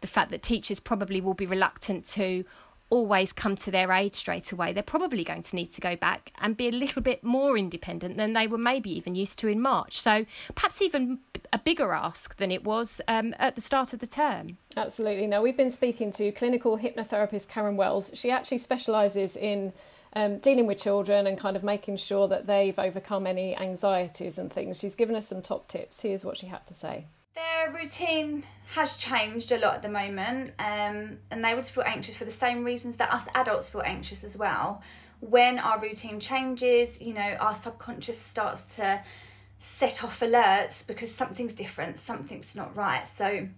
the 0.00 0.06
fact 0.06 0.30
that 0.30 0.42
teachers 0.42 0.80
probably 0.80 1.20
will 1.20 1.34
be 1.34 1.46
reluctant 1.46 2.04
to 2.04 2.44
always 2.94 3.32
come 3.32 3.56
to 3.56 3.70
their 3.72 3.90
aid 3.90 4.14
straight 4.14 4.52
away. 4.52 4.72
They're 4.72 4.82
probably 4.82 5.24
going 5.24 5.42
to 5.42 5.56
need 5.56 5.72
to 5.72 5.80
go 5.80 5.96
back 5.96 6.32
and 6.40 6.56
be 6.56 6.68
a 6.68 6.72
little 6.72 7.02
bit 7.02 7.24
more 7.24 7.58
independent 7.58 8.16
than 8.16 8.34
they 8.34 8.46
were 8.46 8.56
maybe 8.56 8.96
even 8.96 9.16
used 9.16 9.38
to 9.40 9.48
in 9.48 9.60
March. 9.60 10.00
So 10.00 10.24
perhaps 10.54 10.80
even 10.80 11.18
a 11.52 11.58
bigger 11.58 11.92
ask 11.92 12.36
than 12.36 12.52
it 12.52 12.62
was 12.62 13.00
um, 13.08 13.34
at 13.40 13.56
the 13.56 13.60
start 13.60 13.92
of 13.92 13.98
the 13.98 14.06
term. 14.06 14.58
Absolutely. 14.76 15.26
Now, 15.26 15.42
we've 15.42 15.56
been 15.56 15.70
speaking 15.70 16.12
to 16.12 16.30
clinical 16.30 16.78
hypnotherapist 16.78 17.48
Karen 17.48 17.76
Wells. 17.76 18.12
She 18.14 18.30
actually 18.30 18.58
specialises 18.58 19.36
in 19.36 19.72
um, 20.12 20.38
dealing 20.38 20.68
with 20.68 20.78
children 20.78 21.26
and 21.26 21.36
kind 21.36 21.56
of 21.56 21.64
making 21.64 21.96
sure 21.96 22.28
that 22.28 22.46
they've 22.46 22.78
overcome 22.78 23.26
any 23.26 23.56
anxieties 23.56 24.38
and 24.38 24.52
things. 24.52 24.78
She's 24.78 24.94
given 24.94 25.16
us 25.16 25.26
some 25.26 25.42
top 25.42 25.66
tips. 25.66 26.02
Here's 26.02 26.24
what 26.24 26.36
she 26.36 26.46
had 26.46 26.64
to 26.68 26.74
say. 26.74 27.06
Their 27.34 27.72
routine 27.72 28.44
has 28.72 28.96
changed 28.96 29.52
a 29.52 29.58
lot 29.58 29.74
at 29.74 29.82
the 29.82 29.88
moment, 29.88 30.52
um, 30.58 31.18
and 31.30 31.44
they 31.44 31.54
would 31.54 31.66
feel 31.66 31.84
anxious 31.86 32.16
for 32.16 32.24
the 32.24 32.32
same 32.32 32.64
reasons 32.64 32.96
that 32.96 33.12
us 33.12 33.26
adults 33.34 33.68
feel 33.68 33.82
anxious 33.84 34.24
as 34.24 34.36
well. 34.36 34.82
When 35.20 35.58
our 35.58 35.80
routine 35.80 36.20
changes, 36.20 37.00
you 37.00 37.14
know, 37.14 37.36
our 37.40 37.54
subconscious 37.54 38.20
starts 38.20 38.76
to 38.76 39.02
set 39.58 40.04
off 40.04 40.20
alerts 40.20 40.86
because 40.86 41.14
something's 41.14 41.54
different, 41.54 41.98
something's 41.98 42.56
not 42.56 42.74
right. 42.76 43.08
So, 43.08 43.48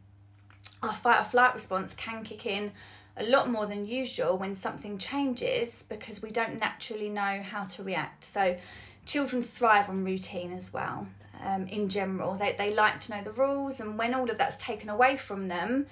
our 0.82 0.92
fight 0.92 1.20
or 1.20 1.24
flight 1.24 1.54
response 1.54 1.94
can 1.94 2.22
kick 2.22 2.44
in 2.44 2.72
a 3.16 3.24
lot 3.24 3.48
more 3.48 3.66
than 3.66 3.86
usual 3.86 4.36
when 4.36 4.54
something 4.54 4.98
changes 4.98 5.82
because 5.88 6.20
we 6.20 6.30
don't 6.30 6.60
naturally 6.60 7.08
know 7.08 7.42
how 7.42 7.64
to 7.64 7.82
react. 7.82 8.24
So, 8.24 8.58
children 9.06 9.42
thrive 9.42 9.88
on 9.88 10.04
routine 10.04 10.52
as 10.52 10.72
well 10.72 11.06
um, 11.46 11.68
in 11.68 11.88
general. 11.88 12.34
They, 12.34 12.54
they 12.58 12.74
like 12.74 13.00
to 13.00 13.12
know 13.12 13.22
the 13.22 13.30
rules, 13.30 13.80
and 13.80 13.96
when 13.96 14.12
all 14.14 14.28
of 14.28 14.36
that's 14.36 14.56
taken 14.56 14.88
away 14.88 15.16
from 15.16 15.48
them, 15.48 15.86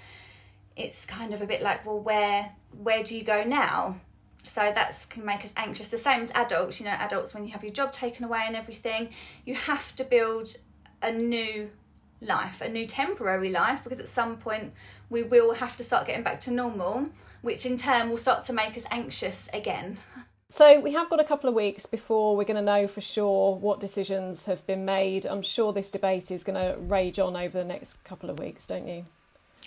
it's 0.76 1.06
kind 1.06 1.32
of 1.32 1.40
a 1.40 1.46
bit 1.46 1.62
like, 1.62 1.86
well, 1.86 2.00
where 2.00 2.52
where 2.76 3.04
do 3.04 3.16
you 3.16 3.22
go 3.22 3.44
now? 3.44 4.00
So 4.42 4.60
that 4.60 5.06
can 5.08 5.24
make 5.24 5.44
us 5.44 5.52
anxious. 5.56 5.88
The 5.88 5.96
same 5.96 6.20
as 6.20 6.30
adults, 6.34 6.80
you 6.80 6.86
know, 6.86 6.92
adults 6.92 7.32
when 7.32 7.44
you 7.44 7.52
have 7.52 7.62
your 7.62 7.72
job 7.72 7.92
taken 7.92 8.24
away 8.24 8.42
and 8.46 8.56
everything, 8.56 9.10
you 9.46 9.54
have 9.54 9.94
to 9.96 10.04
build 10.04 10.56
a 11.00 11.12
new 11.12 11.70
life, 12.20 12.60
a 12.60 12.68
new 12.68 12.84
temporary 12.84 13.50
life, 13.50 13.82
because 13.84 14.00
at 14.00 14.08
some 14.08 14.36
point 14.36 14.72
we 15.08 15.22
will 15.22 15.54
have 15.54 15.76
to 15.76 15.84
start 15.84 16.06
getting 16.08 16.24
back 16.24 16.40
to 16.40 16.50
normal, 16.50 17.08
which 17.42 17.64
in 17.64 17.76
turn 17.76 18.10
will 18.10 18.18
start 18.18 18.44
to 18.44 18.52
make 18.52 18.76
us 18.76 18.84
anxious 18.90 19.48
again. 19.52 19.98
So 20.48 20.78
we 20.78 20.92
have 20.92 21.08
got 21.08 21.20
a 21.20 21.24
couple 21.24 21.48
of 21.48 21.54
weeks 21.54 21.86
before 21.86 22.36
we're 22.36 22.44
going 22.44 22.56
to 22.56 22.62
know 22.62 22.86
for 22.86 23.00
sure 23.00 23.56
what 23.56 23.80
decisions 23.80 24.46
have 24.46 24.64
been 24.66 24.84
made. 24.84 25.24
I'm 25.24 25.42
sure 25.42 25.72
this 25.72 25.90
debate 25.90 26.30
is 26.30 26.44
going 26.44 26.62
to 26.62 26.78
rage 26.78 27.18
on 27.18 27.34
over 27.34 27.58
the 27.58 27.64
next 27.64 28.04
couple 28.04 28.28
of 28.28 28.38
weeks, 28.38 28.66
don't 28.66 28.86
you? 28.86 29.04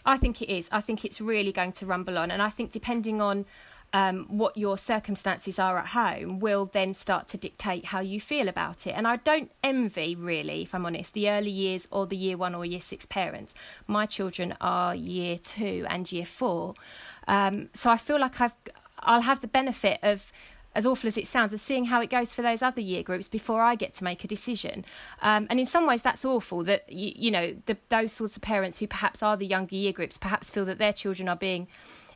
I 0.05 0.17
think 0.17 0.41
it 0.41 0.53
is. 0.53 0.69
I 0.71 0.81
think 0.81 1.03
it's 1.03 1.19
really 1.19 1.51
going 1.51 1.71
to 1.73 1.85
rumble 1.85 2.17
on, 2.17 2.31
and 2.31 2.41
I 2.41 2.49
think 2.49 2.71
depending 2.71 3.21
on 3.21 3.45
um, 3.93 4.25
what 4.29 4.55
your 4.55 4.77
circumstances 4.77 5.59
are 5.59 5.77
at 5.77 5.87
home 5.87 6.39
will 6.39 6.65
then 6.65 6.93
start 6.93 7.27
to 7.29 7.37
dictate 7.37 7.85
how 7.85 7.99
you 7.99 8.21
feel 8.21 8.47
about 8.47 8.85
it. 8.85 8.91
And 8.91 9.07
I 9.07 9.15
don't 9.17 9.51
envy, 9.63 10.15
really, 10.15 10.61
if 10.61 10.75
I'm 10.75 10.85
honest, 10.85 11.13
the 11.13 11.29
early 11.29 11.49
years 11.49 11.87
or 11.91 12.05
the 12.05 12.17
year 12.17 12.37
one 12.37 12.53
or 12.53 12.65
year 12.65 12.81
six 12.81 13.05
parents. 13.05 13.53
My 13.87 14.05
children 14.05 14.55
are 14.61 14.93
year 14.93 15.37
two 15.37 15.85
and 15.89 16.09
year 16.11 16.25
four. 16.25 16.75
Um, 17.27 17.69
so 17.73 17.89
I 17.89 17.97
feel 17.97 18.19
like 18.19 18.39
I've, 18.39 18.53
I'll 18.99 19.21
have 19.21 19.41
the 19.41 19.47
benefit 19.47 19.99
of 20.03 20.31
as 20.77 20.85
awful 20.85 21.07
as 21.07 21.17
it 21.17 21.27
sounds, 21.27 21.51
of 21.53 21.59
seeing 21.59 21.85
how 21.85 21.99
it 22.01 22.09
goes 22.09 22.29
for 22.35 22.43
those 22.43 22.61
other 22.61 22.81
year 22.81 23.03
groups 23.03 23.27
before 23.27 23.61
I 23.71 23.73
get 23.75 23.91
to 23.95 24.03
make 24.03 24.23
a 24.23 24.27
decision. 24.27 24.85
Um, 25.21 25.47
and 25.49 25.59
in 25.59 25.65
some 25.65 25.85
ways, 25.87 26.03
that's 26.03 26.23
awful 26.23 26.63
that, 26.65 26.81
you, 27.01 27.11
you 27.15 27.31
know, 27.31 27.55
the, 27.65 27.75
those 27.89 28.11
sorts 28.13 28.35
of 28.37 28.41
parents 28.43 28.77
who 28.79 28.87
perhaps 28.87 29.23
are 29.23 29.35
the 29.35 29.47
younger 29.55 29.75
year 29.75 29.91
groups 29.91 30.17
perhaps 30.17 30.51
feel 30.51 30.65
that 30.65 30.77
their 30.77 30.93
children 30.93 31.27
are 31.27 31.35
being 31.35 31.67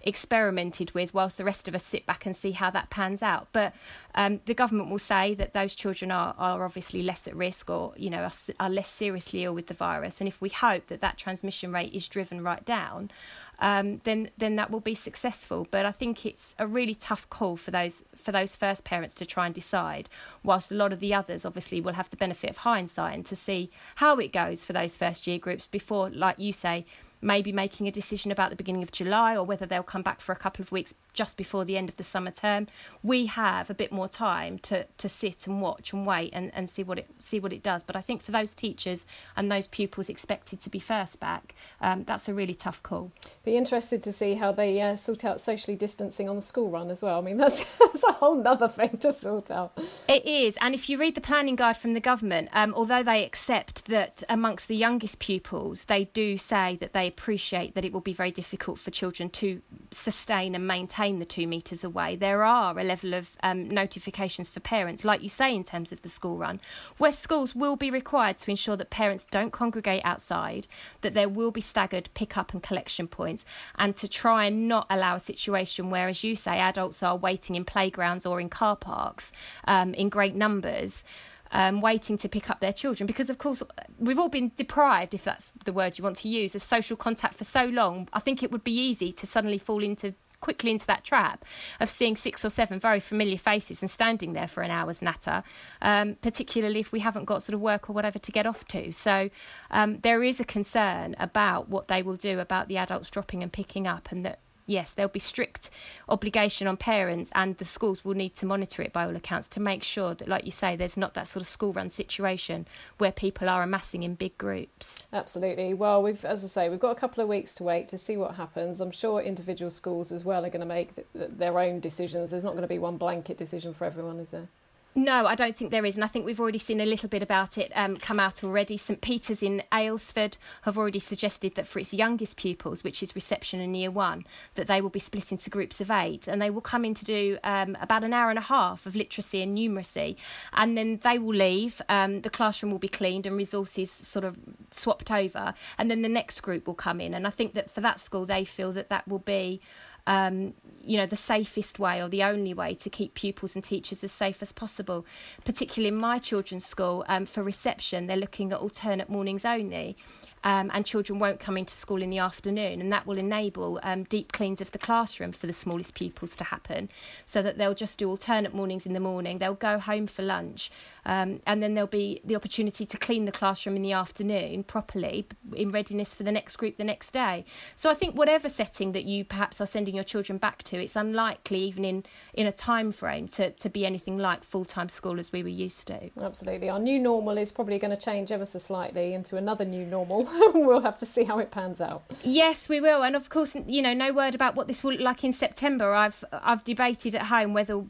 experimented 0.04 0.94
with 0.94 1.14
whilst 1.14 1.38
the 1.38 1.44
rest 1.44 1.68
of 1.68 1.76
us 1.76 1.84
sit 1.84 2.06
back 2.06 2.26
and 2.26 2.36
see 2.36 2.52
how 2.52 2.70
that 2.72 2.90
pans 2.90 3.22
out. 3.22 3.48
But 3.52 3.74
um, 4.16 4.42
the 4.46 4.54
government 4.54 4.90
will 4.90 5.00
say 5.00 5.34
that 5.36 5.54
those 5.54 5.76
children 5.76 6.12
are, 6.12 6.36
are 6.38 6.66
obviously 6.66 7.04
less 7.04 7.28
at 7.28 7.36
risk 7.36 7.70
or, 7.70 7.94
you 7.98 8.10
know, 8.10 8.24
are, 8.24 8.32
are 8.60 8.70
less 8.70 8.90
seriously 8.90 9.44
ill 9.44 9.54
with 9.54 9.68
the 9.68 9.74
virus. 9.74 10.20
And 10.20 10.28
if 10.28 10.42
we 10.42 10.50
hope 10.50 10.88
that 10.88 11.02
that 11.02 11.18
transmission 11.18 11.72
rate 11.72 11.94
is 11.94 12.08
driven 12.08 12.44
right 12.44 12.64
down, 12.66 13.12
um, 13.60 14.02
then 14.06 14.32
then 14.38 14.56
that 14.56 14.72
will 14.72 14.80
be 14.80 14.96
successful. 14.96 15.68
But 15.70 15.86
I 15.86 15.92
think 15.92 16.26
it's 16.26 16.56
a 16.58 16.66
really 16.66 16.96
tough 16.96 17.30
call 17.30 17.56
for 17.58 17.72
those 17.72 18.04
for 18.16 18.32
those 18.32 18.56
first 18.56 18.84
parents 18.84 19.14
to 19.16 19.26
try 19.26 19.46
and 19.46 19.56
decide. 19.56 20.10
Whilst 20.44 20.72
a 20.72 20.76
lot 20.76 20.92
of 20.92 21.00
the 21.00 21.14
others 21.14 21.46
obviously 21.46 21.80
will 21.80 21.94
have 21.94 22.10
the 22.10 22.18
benefit 22.18 22.50
of 22.50 22.58
hindsight 22.58 23.14
and 23.14 23.26
to 23.28 23.36
see 23.36 23.70
how 23.96 24.18
it 24.18 24.34
goes 24.34 24.66
for 24.66 24.74
those 24.74 24.98
first 24.98 25.28
year 25.28 25.38
groups 25.38 25.68
before, 25.68 26.10
like 26.10 26.40
you 26.40 26.52
say, 26.52 26.86
maybe 27.22 27.52
making 27.52 27.88
a 27.88 27.92
decision 27.92 28.32
about 28.32 28.50
the 28.50 28.56
beginning 28.56 28.84
of 28.84 28.92
July 28.92 29.36
or 29.36 29.44
whether 29.44 29.66
they'll 29.66 29.84
come 29.84 30.02
back 30.02 30.22
for 30.22 30.32
a 30.32 30.38
couple 30.38 30.62
of 30.62 30.72
weeks 30.72 30.94
just 31.14 31.38
before 31.38 31.66
the 31.66 31.78
end 31.78 31.90
of 31.90 31.98
the 31.98 32.04
summer 32.04 32.32
term. 32.32 32.68
We 33.04 33.26
have 33.28 33.70
a 33.70 33.74
bit 33.74 33.92
more 33.92 34.08
time 34.08 34.60
to, 34.60 34.86
to 34.98 35.10
sit 35.10 35.48
and 35.48 35.62
watch 35.62 35.94
and 35.94 36.06
wait 36.06 36.32
and, 36.34 36.52
and 36.54 36.70
see 36.70 36.84
what 36.84 37.00
it 37.00 37.08
see 37.20 37.40
what 37.40 37.54
it 37.54 37.64
does. 37.64 37.84
But 37.84 37.96
I 37.96 38.02
think 38.02 38.22
for 38.22 38.32
those 38.32 38.56
teachers 38.56 39.06
and 39.36 39.52
those 39.52 39.68
pupils 39.68 40.10
expected 40.10 40.60
to 40.62 40.70
be 40.70 40.80
first 40.80 41.20
back, 41.20 41.56
um, 41.82 42.04
that's 42.04 42.28
a 42.30 42.34
really 42.34 42.56
tough 42.56 42.82
call. 42.84 43.12
Be 43.44 43.58
interested 43.58 44.04
to 44.04 44.12
see 44.12 44.36
how 44.36 44.52
they 44.52 44.80
uh, 44.82 44.96
sort 44.96 45.26
out 45.26 45.42
socially 45.42 45.76
distancing 45.76 46.30
on 46.30 46.36
the 46.36 46.42
school 46.42 46.70
run 46.70 46.90
as 46.90 47.02
well. 47.02 47.20
I 47.20 47.22
mean, 47.22 47.38
that's, 47.42 47.64
that's 47.78 48.04
a 48.04 48.14
whole 48.14 48.46
other 48.48 48.68
thing 48.68 48.98
to 49.00 49.12
sort 49.12 49.52
out. 49.52 49.78
It 50.08 50.26
is, 50.26 50.58
and 50.62 50.74
if 50.74 50.90
you 50.90 50.98
read 50.98 51.16
the 51.16 51.22
planning 51.22 51.56
guide 51.56 51.78
from 51.78 51.94
the 51.94 52.00
government, 52.00 52.50
um, 52.54 52.74
although 52.76 53.04
they 53.04 53.26
accept 53.26 53.86
that 53.86 54.24
amongst 54.30 54.68
the 54.68 54.76
youngest 54.76 55.20
pupils, 55.20 55.86
they 55.86 56.06
do 56.06 56.38
say 56.38 56.78
that 56.78 56.94
they 56.94 57.08
appreciate 57.08 57.76
that 57.76 57.86
it 57.86 57.94
will 57.94 58.02
be 58.02 58.14
very 58.14 58.32
difficult 58.32 58.80
for 58.80 58.92
children 58.92 59.30
to 59.30 59.62
sustain 59.92 60.56
and 60.56 60.66
maintain 60.66 61.20
the 61.20 61.26
two 61.26 61.46
metres 61.46 61.84
away. 61.84 62.16
There 62.16 62.44
are 62.44 62.78
a 62.80 62.84
level 62.84 63.14
of 63.14 63.36
um, 63.44 63.70
notifications 63.70 64.50
for 64.50 64.62
parents, 64.62 65.04
like 65.04 65.22
you 65.22 65.30
say, 65.30 65.54
in 65.54 65.64
terms 65.64 65.92
of 65.92 66.02
the 66.02 66.10
school 66.10 66.38
run, 66.38 66.62
where 66.98 67.12
schools 67.12 67.54
will 67.54 67.76
be 67.76 67.92
required 67.92 68.38
to 68.40 68.50
ensure 68.50 68.78
that 68.78 68.90
parents 68.90 69.28
don't 69.30 69.52
congregate 69.52 70.02
outside, 70.06 70.68
that 71.02 71.14
there 71.14 71.30
will 71.30 71.52
be 71.52 71.62
staggered 71.62 72.10
pick 72.14 72.38
up 72.38 72.54
and 72.54 72.64
collection 72.64 73.08
points, 73.08 73.44
and 73.78 73.96
to 73.98 74.08
try 74.08 74.46
and 74.46 74.68
not 74.68 74.88
allow 74.90 75.16
a 75.16 75.20
situation 75.20 75.90
where, 75.90 76.08
as 76.08 76.24
you 76.24 76.36
say, 76.36 76.58
adults 76.60 77.04
are 77.04 77.18
waiting 77.18 77.56
in 77.56 77.66
playgrounds 77.66 78.26
or 78.26 78.40
in 78.40 78.50
car 78.50 78.78
parks 78.78 79.32
um, 79.68 79.94
in 79.94 80.08
great 80.08 80.36
numbers 80.36 81.04
um, 81.52 81.82
waiting 81.82 82.18
to 82.18 82.30
pick 82.30 82.50
up 82.50 82.60
their 82.60 82.74
children 82.74 83.08
because, 83.08 83.30
of 83.30 83.38
course, 83.38 83.62
we've 84.00 84.20
all 84.20 84.30
been 84.30 84.52
deprived, 84.56 85.14
if 85.14 85.24
that's 85.24 85.52
the 85.66 85.74
word 85.74 85.98
you 85.98 86.04
want 86.04 86.18
to 86.18 86.28
use, 86.28 86.56
of 86.56 86.64
social 86.64 86.98
contact 86.98 87.36
for 87.36 87.44
so 87.44 87.66
long. 87.66 88.08
I 88.14 88.20
think 88.20 88.44
it 88.44 88.52
would 88.52 88.64
be 88.64 88.78
easy 88.78 89.12
to 89.14 89.28
suddenly 89.28 89.58
fall 89.58 89.84
into 89.84 90.14
quickly 90.42 90.72
into 90.72 90.88
that 90.88 91.04
trap 91.04 91.46
of 91.80 91.90
seeing 91.90 92.16
six 92.16 92.44
or 92.44 92.50
seven 92.50 92.80
very 92.80 93.00
familiar 93.00 93.38
faces 93.38 93.82
and 93.82 93.90
standing 93.90 94.34
there 94.34 94.48
for 94.48 94.64
an 94.64 94.72
hour's 94.72 95.02
natter, 95.02 95.44
um, 95.82 96.16
particularly 96.16 96.80
if 96.80 96.92
we 96.92 97.00
haven't 97.00 97.26
got 97.26 97.44
sort 97.44 97.54
of 97.54 97.62
work 97.62 97.90
or 97.90 97.94
whatever 97.94 98.20
to 98.20 98.32
get 98.32 98.46
off 98.46 98.66
to. 98.66 98.92
So 98.92 99.30
um, 99.70 100.00
there 100.00 100.24
is 100.24 100.40
a 100.40 100.44
concern 100.44 101.16
about 101.20 101.70
what 101.70 101.88
they 101.88 102.02
will 102.02 102.16
do 102.16 102.40
about 102.40 102.68
the 102.68 102.78
adults 102.78 103.10
dropping 103.10 103.44
and 103.44 103.54
picking 103.54 103.88
up, 103.88 104.12
and 104.12 104.26
that 104.26 104.40
yes, 104.72 104.92
there'll 104.92 105.10
be 105.10 105.20
strict 105.20 105.70
obligation 106.10 106.68
on 106.68 106.78
parents, 106.78 107.32
and 107.36 107.58
the 107.58 107.66
schools 107.66 108.04
will 108.04 108.14
need 108.14 108.34
to 108.36 108.46
monitor 108.46 108.82
it 108.82 108.94
by 108.94 109.06
all 109.06 109.16
accounts 109.16 109.48
to 109.50 109.60
make 109.60 109.84
sure 109.84 110.14
that, 110.16 110.28
like 110.28 110.46
you 110.46 110.52
say, 110.52 110.76
there's 110.76 110.98
not 110.98 111.14
that 111.14 111.28
sort 111.28 111.42
of 111.42 111.48
school 111.48 111.74
run 111.74 111.90
situation 111.90 112.66
where 112.98 113.12
people 113.12 113.50
are 113.50 113.64
amassing 113.64 114.04
in 114.04 114.16
big 114.16 114.38
groups. 114.38 115.08
Absolutely. 115.14 115.74
Well, 115.74 116.02
we've, 116.02 116.24
as 116.26 116.44
I 116.44 116.48
say, 116.48 116.70
we've 116.70 116.80
got 116.80 116.92
a 116.92 117.00
couple 117.00 117.22
of 117.22 117.30
weeks 117.30 117.54
to 117.56 117.64
wait 117.64 117.88
to 117.90 117.98
see 117.98 118.18
what 118.18 118.36
happens. 118.36 118.80
I'm 118.82 118.92
sure 118.92 119.22
individual 119.22 119.72
schools 119.72 120.12
as 120.12 120.24
well 120.24 120.46
are 120.46 120.50
going 120.50 120.62
to 120.62 120.66
make 120.66 120.92
their 121.14 121.60
own 121.60 121.80
decisions. 121.80 122.32
There's 122.32 122.44
not 122.44 122.52
going 122.52 122.64
to 122.64 122.68
be 122.68 122.80
one 122.80 122.98
blanket 122.98 123.38
decision 123.38 123.74
for 123.74 123.86
everyone, 123.86 124.20
is 124.20 124.30
there? 124.30 124.48
No, 124.94 125.26
I 125.26 125.36
don't 125.36 125.56
think 125.56 125.72
there 125.72 125.86
is, 125.86 125.96
and 125.96 126.04
I 126.04 126.08
think 126.08 126.26
we've 126.26 126.40
already 126.40 126.60
seen 126.60 126.82
a 126.82 126.86
little 126.86 127.08
bit 127.08 127.24
about 127.24 127.58
it 127.58 127.72
um, 127.76 127.96
come 127.96 128.20
out 128.20 128.44
already. 128.44 128.76
St 128.76 129.00
Peter's 129.00 129.42
in 129.42 129.64
Aylesford 129.72 130.38
have 130.64 130.78
already 130.78 131.00
suggested 131.00 131.56
that 131.56 131.66
for 131.66 131.80
its 131.80 131.94
youngest 131.94 132.36
pupils, 132.36 132.84
which 132.84 133.02
is 133.02 133.16
reception 133.16 133.62
and 133.62 133.78
year 133.78 133.90
one, 133.90 134.26
that 134.56 134.68
they 134.68 134.82
will 134.82 134.90
be 134.90 135.00
split 135.00 135.32
into 135.32 135.50
groups 135.50 135.80
of 135.80 135.90
eight, 135.90 136.28
and 136.28 136.42
they 136.42 136.50
will 136.50 136.60
come 136.60 136.84
in 136.84 136.94
to 136.94 137.06
do 137.06 137.38
um, 137.46 137.78
about 137.80 138.04
an 138.04 138.14
hour 138.14 138.30
and 138.30 138.38
a 138.38 138.42
half 138.42 138.86
of 138.86 138.94
literacy 138.94 139.42
and 139.42 139.58
numeracy, 139.58 140.18
and 140.52 140.78
then 140.78 141.00
they 141.04 141.18
will 141.18 141.36
leave. 141.36 141.82
Um, 141.88 142.20
the 142.20 142.30
classroom 142.30 142.74
will 142.74 142.80
be 142.80 142.90
cleaned 142.90 143.26
and 143.26 143.38
resources 143.38 143.90
sort 143.90 144.26
of 144.26 144.38
swapped 144.72 145.10
over, 145.10 145.54
and 145.78 145.90
then 145.90 146.02
the 146.02 146.10
next 146.10 146.42
group 146.42 146.68
will 146.68 146.74
come 146.74 147.00
in. 147.00 147.14
And 147.14 147.26
I 147.26 147.30
think 147.30 147.54
that 147.54 147.72
for 147.72 147.80
that 147.80 148.02
school, 148.02 148.26
they 148.26 148.44
feel 148.44 148.74
that 148.74 148.90
that 148.90 149.08
will 149.08 149.20
be 149.20 149.62
um, 150.08 150.54
you 150.84 150.98
know, 150.98 151.06
the 151.06 151.16
safest 151.16 151.80
way 151.80 152.02
or 152.02 152.10
the 152.10 152.24
only 152.24 152.54
way 152.54 152.74
to 152.76 152.90
keep 152.90 153.14
pupils 153.14 153.56
and 153.56 153.64
teachers 153.64 154.04
as 154.04 154.12
safe 154.12 154.42
as 154.42 154.52
possible. 154.52 155.06
Particularly 155.46 155.90
in 155.90 156.00
my 156.00 156.18
children's 156.18 156.66
school, 156.66 157.06
um, 157.08 157.26
for 157.26 157.44
reception, 157.44 158.08
they're 158.08 158.18
looking 158.18 158.52
at 158.52 158.60
alternate 158.60 159.10
mornings 159.10 159.46
only 159.46 159.96
um, 160.44 160.72
and 160.74 160.86
children 160.86 161.20
won't 161.20 161.40
come 161.40 161.58
into 161.58 161.76
school 161.76 162.02
in 162.02 162.10
the 162.10 162.18
afternoon, 162.18 162.82
and 162.82 162.92
that 162.92 163.06
will 163.06 163.18
enable 163.18 163.80
um, 163.84 164.04
deep 164.04 164.32
cleans 164.32 164.62
of 164.62 164.72
the 164.72 164.80
classroom 164.80 165.32
for 165.32 165.48
the 165.48 165.54
smallest 165.54 165.94
pupils 165.94 166.36
to 166.38 166.44
happen, 166.44 166.90
so 167.26 167.42
that 167.42 167.58
they'll 167.58 167.76
just 167.76 167.98
do 168.00 168.10
alternate 168.10 168.54
mornings 168.54 168.86
in 168.86 168.94
the 168.94 169.00
morning. 169.00 169.38
They'll 169.38 169.54
go 169.54 169.78
home 169.78 170.08
for 170.08 170.24
lunch, 170.24 170.72
um, 171.06 171.42
and 171.46 171.62
then 171.62 171.74
there'll 171.74 171.88
be 171.88 172.22
the 172.24 172.36
opportunity 172.36 172.86
to 172.86 172.98
clean 172.98 173.26
the 173.26 173.32
classroom 173.32 173.76
in 173.76 173.82
the 173.82 173.92
afternoon 173.92 174.64
properly 174.64 175.28
in 175.56 175.72
readiness 175.72 176.14
for 176.14 176.24
the 176.24 176.32
next 176.32 176.58
group 176.58 176.78
the 176.78 176.84
next 176.84 177.12
day. 177.12 177.46
So 177.76 177.90
I 177.90 177.94
think 177.94 178.16
whatever 178.16 178.50
setting 178.50 178.92
that 178.94 179.06
you 179.06 179.26
perhaps 179.26 179.60
are 179.62 179.66
sending 179.66 179.96
your 179.96 180.04
children 180.04 180.38
back 180.38 180.64
to, 180.64 180.82
it's 180.82 180.96
unlikely 180.96 181.60
even 181.60 181.86
in 181.86 182.04
in 182.34 182.48
a 182.48 182.52
time 182.52 182.92
frame 182.92 183.28
to 183.30 183.52
to 183.52 183.70
be 183.70 183.86
anything 183.86 184.18
like 184.18 184.44
full 184.44 184.66
time 184.66 184.90
school 184.90 185.20
as 185.20 185.32
we 185.32 185.44
were 185.44 185.50
used 185.50 185.88
to. 185.88 186.10
Absolutely, 186.22 186.70
our 186.70 186.80
new 186.80 187.00
normal 187.00 187.38
is 187.38 187.52
probably 187.52 187.80
going 187.80 187.96
to 187.96 188.04
change 188.04 188.32
ever 188.32 188.46
so 188.46 188.60
slightly 188.60 189.14
into 189.14 189.38
another 189.38 189.66
new 189.66 189.86
normal. 189.86 190.28
we'll 190.54 190.82
have 190.82 190.98
to 191.00 191.06
see 191.06 191.24
how 191.24 191.40
it 191.40 191.52
pans 191.52 191.82
out. 191.82 192.04
Yes, 192.24 192.70
we 192.70 192.80
will, 192.80 193.04
and 193.04 193.16
of 193.16 193.30
course, 193.30 193.56
you 193.68 193.82
know, 193.82 193.94
no 193.94 194.14
word 194.14 194.36
about 194.36 194.56
what 194.56 194.68
this 194.68 194.84
will 194.84 194.92
look 194.92 195.02
like 195.02 195.24
in 195.24 195.34
September. 195.34 195.94
I've 195.94 196.24
I've 196.32 196.64
debated 196.64 197.16
at 197.16 197.24
home 197.24 197.54
whether 197.54 197.84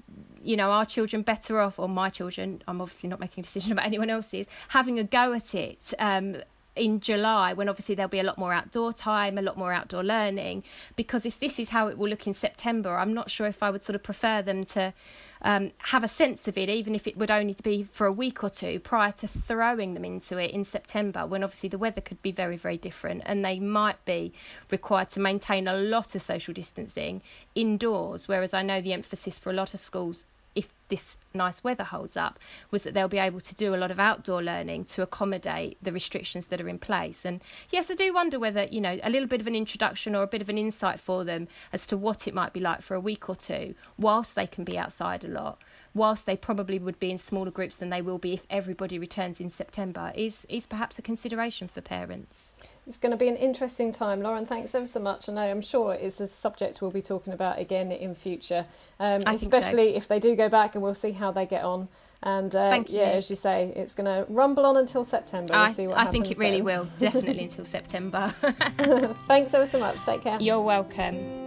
you 0.43 0.57
know 0.57 0.71
our 0.71 0.85
children 0.85 1.21
better 1.21 1.59
off 1.59 1.79
or 1.79 1.89
my 1.89 2.09
children. 2.09 2.61
I'm 2.67 2.81
obviously 2.81 3.09
not 3.09 3.19
making 3.19 3.41
a 3.41 3.43
decision 3.43 3.71
about 3.71 3.85
anyone 3.85 4.09
else's 4.09 4.47
having 4.69 4.99
a 4.99 5.03
go 5.03 5.33
at 5.33 5.53
it. 5.53 5.93
Um, 5.99 6.37
in 6.75 6.99
July, 7.01 7.53
when 7.53 7.67
obviously 7.67 7.95
there'll 7.95 8.09
be 8.09 8.19
a 8.19 8.23
lot 8.23 8.37
more 8.37 8.53
outdoor 8.53 8.93
time, 8.93 9.37
a 9.37 9.41
lot 9.41 9.57
more 9.57 9.73
outdoor 9.73 10.03
learning, 10.03 10.63
because 10.95 11.25
if 11.25 11.39
this 11.39 11.59
is 11.59 11.69
how 11.69 11.87
it 11.87 11.97
will 11.97 12.09
look 12.09 12.27
in 12.27 12.33
September, 12.33 12.97
I'm 12.97 13.13
not 13.13 13.29
sure 13.29 13.47
if 13.47 13.61
I 13.61 13.69
would 13.69 13.83
sort 13.83 13.95
of 13.95 14.03
prefer 14.03 14.41
them 14.41 14.63
to 14.65 14.93
um, 15.41 15.71
have 15.79 16.03
a 16.03 16.07
sense 16.07 16.47
of 16.47 16.57
it, 16.57 16.69
even 16.69 16.95
if 16.95 17.07
it 17.07 17.17
would 17.17 17.31
only 17.31 17.55
be 17.61 17.83
for 17.83 18.07
a 18.07 18.11
week 18.11 18.43
or 18.43 18.49
two 18.49 18.79
prior 18.79 19.11
to 19.13 19.27
throwing 19.27 19.95
them 19.95 20.05
into 20.05 20.37
it 20.37 20.51
in 20.51 20.63
September, 20.63 21.25
when 21.25 21.43
obviously 21.43 21.67
the 21.67 21.77
weather 21.77 22.01
could 22.01 22.21
be 22.21 22.31
very, 22.31 22.57
very 22.57 22.77
different, 22.77 23.23
and 23.25 23.43
they 23.43 23.59
might 23.59 24.03
be 24.05 24.31
required 24.69 25.09
to 25.09 25.19
maintain 25.19 25.67
a 25.67 25.75
lot 25.75 26.15
of 26.15 26.21
social 26.21 26.53
distancing 26.53 27.21
indoors. 27.53 28.27
Whereas 28.27 28.53
I 28.53 28.61
know 28.61 28.79
the 28.79 28.93
emphasis 28.93 29.37
for 29.39 29.49
a 29.49 29.53
lot 29.53 29.73
of 29.73 29.79
schools 29.79 30.25
if 30.55 30.73
this 30.89 31.17
nice 31.33 31.63
weather 31.63 31.85
holds 31.85 32.17
up, 32.17 32.37
was 32.69 32.83
that 32.83 32.93
they'll 32.93 33.07
be 33.07 33.17
able 33.17 33.39
to 33.39 33.55
do 33.55 33.73
a 33.73 33.77
lot 33.77 33.91
of 33.91 33.99
outdoor 33.99 34.43
learning 34.43 34.83
to 34.83 35.01
accommodate 35.01 35.77
the 35.81 35.91
restrictions 35.91 36.47
that 36.47 36.59
are 36.59 36.67
in 36.67 36.77
place. 36.77 37.23
And 37.23 37.41
yes, 37.69 37.89
I 37.89 37.93
do 37.93 38.13
wonder 38.13 38.39
whether, 38.39 38.65
you 38.65 38.81
know, 38.81 38.99
a 39.01 39.09
little 39.09 39.27
bit 39.27 39.41
of 39.41 39.47
an 39.47 39.55
introduction 39.55 40.15
or 40.15 40.23
a 40.23 40.27
bit 40.27 40.41
of 40.41 40.49
an 40.49 40.57
insight 40.57 40.99
for 40.99 41.23
them 41.23 41.47
as 41.71 41.87
to 41.87 41.97
what 41.97 42.27
it 42.27 42.33
might 42.33 42.53
be 42.53 42.59
like 42.59 42.81
for 42.81 42.95
a 42.95 42.99
week 42.99 43.29
or 43.29 43.35
two, 43.35 43.75
whilst 43.97 44.35
they 44.35 44.47
can 44.47 44.63
be 44.63 44.77
outside 44.77 45.23
a 45.23 45.29
lot, 45.29 45.61
whilst 45.93 46.25
they 46.25 46.35
probably 46.35 46.79
would 46.79 46.99
be 46.99 47.11
in 47.11 47.17
smaller 47.17 47.51
groups 47.51 47.77
than 47.77 47.89
they 47.89 48.01
will 48.01 48.17
be 48.17 48.33
if 48.33 48.45
everybody 48.49 48.99
returns 48.99 49.39
in 49.39 49.49
September, 49.49 50.11
is, 50.15 50.45
is 50.49 50.65
perhaps 50.65 50.99
a 50.99 51.01
consideration 51.01 51.67
for 51.67 51.81
parents. 51.81 52.51
It's 52.87 52.97
going 52.97 53.11
to 53.11 53.17
be 53.17 53.27
an 53.27 53.35
interesting 53.35 53.91
time. 53.91 54.21
Lauren, 54.21 54.45
thanks 54.45 54.73
ever 54.73 54.87
so 54.87 54.99
much. 54.99 55.29
I 55.29 55.33
know 55.33 55.41
I'm 55.41 55.61
sure 55.61 55.93
it's 55.93 56.19
a 56.19 56.27
subject 56.27 56.81
we'll 56.81 56.91
be 56.91 57.01
talking 57.01 57.31
about 57.31 57.59
again 57.59 57.91
in 57.91 58.15
future, 58.15 58.65
um, 58.99 59.21
especially 59.27 59.91
so. 59.91 59.97
if 59.97 60.07
they 60.07 60.19
do 60.19 60.35
go 60.35 60.49
back 60.49 60.73
and 60.73 60.83
we'll 60.83 60.95
see 60.95 61.11
how 61.11 61.31
they 61.31 61.45
get 61.45 61.63
on. 61.63 61.87
And 62.23 62.55
uh, 62.55 62.83
yeah, 62.87 63.03
as 63.03 63.29
you 63.29 63.35
say, 63.35 63.73
it's 63.75 63.95
going 63.95 64.05
to 64.05 64.31
rumble 64.31 64.65
on 64.65 64.77
until 64.77 65.03
September. 65.03 65.53
We'll 65.53 65.61
I, 65.63 65.71
see 65.71 65.87
what 65.87 65.97
I 65.97 66.05
think 66.05 66.29
it 66.29 66.37
really 66.37 66.61
will, 66.61 66.87
definitely 66.99 67.43
until 67.43 67.65
September. 67.65 68.33
Thanks 69.27 69.53
ever 69.53 69.65
so 69.65 69.79
much. 69.79 70.01
Take 70.03 70.21
care. 70.23 70.39
You're 70.39 70.61
welcome. 70.61 71.40